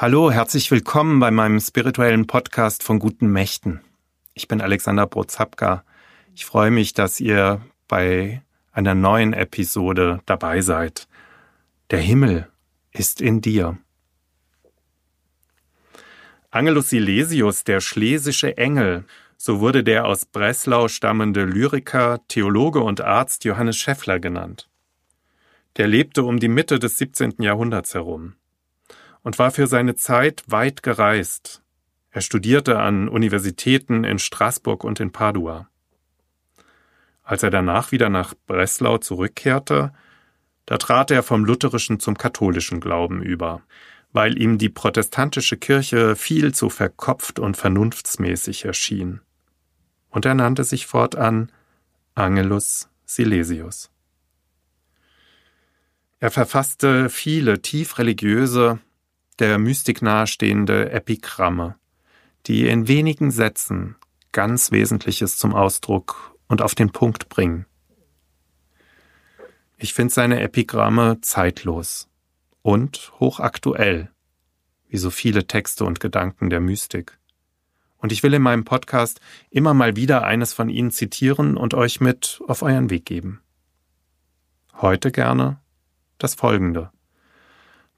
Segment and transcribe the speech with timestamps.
[0.00, 3.80] Hallo, herzlich willkommen bei meinem spirituellen Podcast von guten Mächten.
[4.32, 5.82] Ich bin Alexander Brozapka.
[6.36, 8.40] Ich freue mich, dass ihr bei
[8.70, 11.08] einer neuen Episode dabei seid.
[11.90, 12.46] Der Himmel
[12.92, 13.76] ist in dir.
[16.52, 19.04] Angelus Silesius, der schlesische Engel,
[19.36, 24.68] so wurde der aus Breslau stammende Lyriker, Theologe und Arzt Johannes Scheffler genannt.
[25.76, 27.42] Der lebte um die Mitte des 17.
[27.42, 28.37] Jahrhunderts herum
[29.22, 31.62] und war für seine Zeit weit gereist.
[32.10, 35.68] Er studierte an Universitäten in Straßburg und in Padua.
[37.22, 39.92] Als er danach wieder nach Breslau zurückkehrte,
[40.64, 43.62] da trat er vom lutherischen zum katholischen Glauben über,
[44.12, 49.20] weil ihm die protestantische Kirche viel zu verkopft und vernunftsmäßig erschien.
[50.08, 51.52] Und er nannte sich fortan
[52.14, 53.90] Angelus Silesius.
[56.20, 58.80] Er verfasste viele tief religiöse
[59.38, 61.76] der Mystik nahestehende Epigramme,
[62.46, 63.96] die in wenigen Sätzen
[64.32, 67.66] ganz Wesentliches zum Ausdruck und auf den Punkt bringen.
[69.76, 72.08] Ich finde seine Epigramme zeitlos
[72.62, 74.10] und hochaktuell,
[74.88, 77.18] wie so viele Texte und Gedanken der Mystik.
[77.98, 82.00] Und ich will in meinem Podcast immer mal wieder eines von ihnen zitieren und euch
[82.00, 83.40] mit auf euren Weg geben.
[84.74, 85.60] Heute gerne
[86.18, 86.90] das folgende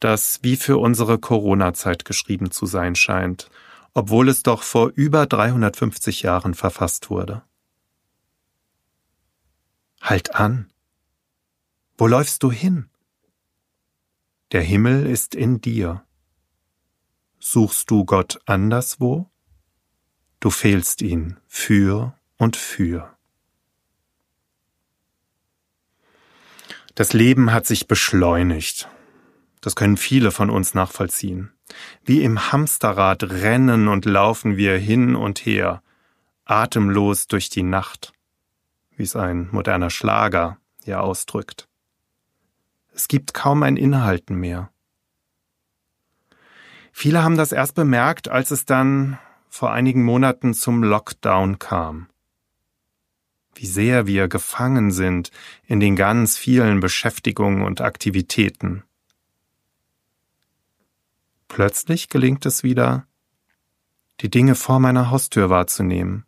[0.00, 3.50] das wie für unsere Corona-Zeit geschrieben zu sein scheint,
[3.94, 7.42] obwohl es doch vor über 350 Jahren verfasst wurde.
[10.00, 10.70] Halt an!
[11.96, 12.90] Wo läufst du hin?
[14.52, 16.04] Der Himmel ist in dir.
[17.38, 19.30] Suchst du Gott anderswo?
[20.40, 23.16] Du fehlst ihn für und für.
[26.94, 28.88] Das Leben hat sich beschleunigt,
[29.66, 31.50] das können viele von uns nachvollziehen.
[32.04, 35.82] Wie im Hamsterrad rennen und laufen wir hin und her,
[36.44, 38.12] atemlos durch die Nacht,
[38.94, 41.66] wie es ein moderner Schlager hier ausdrückt.
[42.94, 44.70] Es gibt kaum ein Inhalten mehr.
[46.92, 49.18] Viele haben das erst bemerkt, als es dann
[49.48, 52.08] vor einigen Monaten zum Lockdown kam.
[53.56, 55.32] Wie sehr wir gefangen sind
[55.64, 58.84] in den ganz vielen Beschäftigungen und Aktivitäten.
[61.48, 63.06] Plötzlich gelingt es wieder,
[64.20, 66.26] die Dinge vor meiner Haustür wahrzunehmen.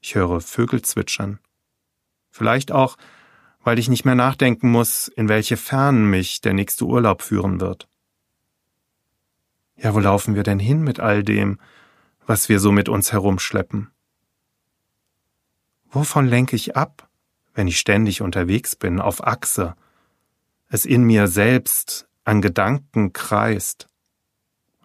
[0.00, 1.38] Ich höre Vögel zwitschern.
[2.30, 2.96] Vielleicht auch,
[3.62, 7.88] weil ich nicht mehr nachdenken muss, in welche Fernen mich der nächste Urlaub führen wird.
[9.76, 11.58] Ja, wo laufen wir denn hin mit all dem,
[12.26, 13.90] was wir so mit uns herumschleppen?
[15.90, 17.08] Wovon lenke ich ab,
[17.54, 19.74] wenn ich ständig unterwegs bin, auf Achse,
[20.68, 23.88] es in mir selbst an Gedanken kreist?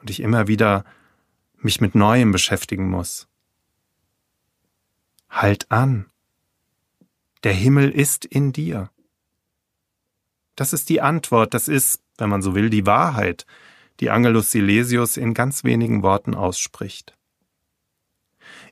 [0.03, 0.83] Und ich immer wieder
[1.59, 3.29] mich mit Neuem beschäftigen muss.
[5.29, 6.07] Halt an.
[7.43, 8.89] Der Himmel ist in dir.
[10.57, 13.45] Das ist die Antwort, das ist, wenn man so will, die Wahrheit,
[14.01, 17.17] die Angelus Silesius in ganz wenigen Worten ausspricht.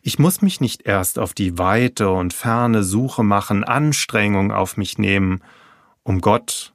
[0.02, 4.98] Ich muss mich nicht erst auf die weite und ferne Suche machen, Anstrengung auf mich
[4.98, 5.42] nehmen,
[6.04, 6.74] um Gott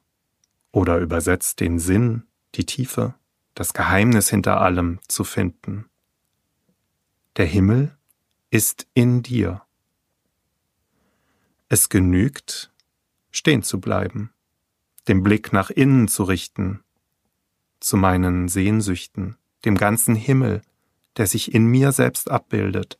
[0.71, 2.23] oder übersetzt den Sinn,
[2.55, 3.13] die Tiefe
[3.57, 5.89] das Geheimnis hinter allem zu finden.
[7.37, 7.97] Der Himmel
[8.51, 9.63] ist in dir.
[11.67, 12.71] Es genügt,
[13.31, 14.31] stehen zu bleiben,
[15.07, 16.83] den Blick nach innen zu richten,
[17.79, 20.61] zu meinen Sehnsüchten, dem ganzen Himmel,
[21.17, 22.99] der sich in mir selbst abbildet.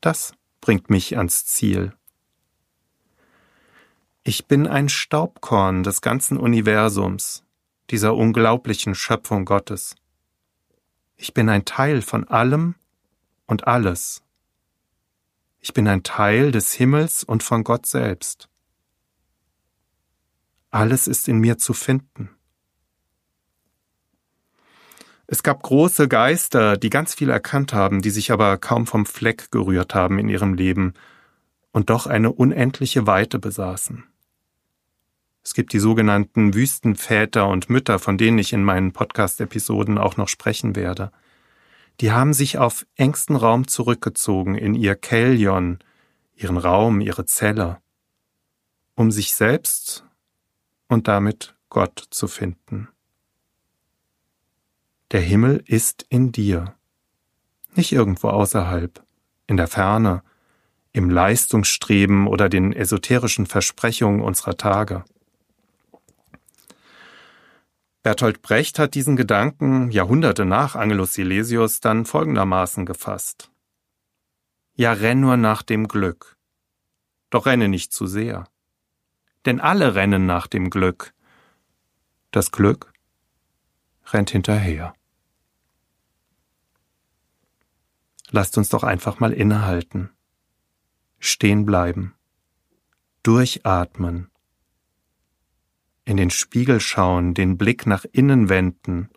[0.00, 1.96] Das bringt mich ans Ziel.
[4.24, 7.45] Ich bin ein Staubkorn des ganzen Universums,
[7.90, 9.94] dieser unglaublichen Schöpfung Gottes.
[11.16, 12.74] Ich bin ein Teil von allem
[13.46, 14.22] und alles.
[15.60, 18.48] Ich bin ein Teil des Himmels und von Gott selbst.
[20.70, 22.30] Alles ist in mir zu finden.
[25.28, 29.50] Es gab große Geister, die ganz viel erkannt haben, die sich aber kaum vom Fleck
[29.50, 30.94] gerührt haben in ihrem Leben
[31.72, 34.04] und doch eine unendliche Weite besaßen.
[35.46, 40.26] Es gibt die sogenannten Wüstenväter und Mütter, von denen ich in meinen Podcast-Episoden auch noch
[40.26, 41.12] sprechen werde.
[42.00, 45.78] Die haben sich auf engsten Raum zurückgezogen in ihr Kellion,
[46.34, 47.78] ihren Raum, ihre Zelle,
[48.96, 50.04] um sich selbst
[50.88, 52.88] und damit Gott zu finden.
[55.12, 56.74] Der Himmel ist in dir,
[57.76, 59.00] nicht irgendwo außerhalb,
[59.46, 60.24] in der Ferne,
[60.90, 65.04] im Leistungsstreben oder den esoterischen Versprechungen unserer Tage.
[68.06, 73.50] Bertolt Brecht hat diesen Gedanken Jahrhunderte nach Angelus Silesius dann folgendermaßen gefasst.
[74.76, 76.36] Ja, renn nur nach dem Glück.
[77.30, 78.48] Doch renne nicht zu sehr.
[79.44, 81.14] Denn alle rennen nach dem Glück.
[82.30, 82.92] Das Glück
[84.12, 84.94] rennt hinterher.
[88.30, 90.10] Lasst uns doch einfach mal innehalten,
[91.18, 92.14] stehen bleiben,
[93.24, 94.30] durchatmen
[96.26, 99.10] den Spiegel schauen, den Blick nach innen wenden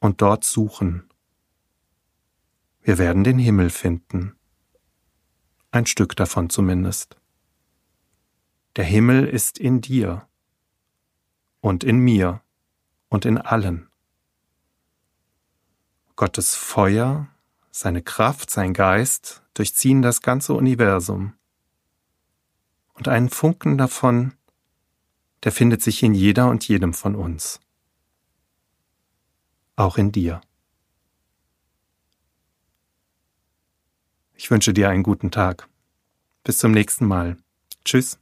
[0.00, 1.08] und dort suchen.
[2.82, 4.34] Wir werden den Himmel finden.
[5.70, 7.16] Ein Stück davon zumindest.
[8.74, 10.26] Der Himmel ist in dir
[11.60, 12.42] und in mir
[13.08, 13.88] und in allen.
[16.16, 17.28] Gottes Feuer,
[17.70, 21.34] seine Kraft, sein Geist durchziehen das ganze Universum.
[22.94, 24.35] Und einen Funken davon
[25.44, 27.60] der findet sich in jeder und jedem von uns.
[29.76, 30.40] Auch in dir.
[34.34, 35.68] Ich wünsche dir einen guten Tag.
[36.44, 37.36] Bis zum nächsten Mal.
[37.84, 38.18] Tschüss,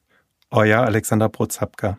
[0.50, 1.98] euer Alexander Prozapka.